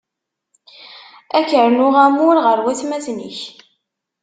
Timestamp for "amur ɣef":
2.05-2.59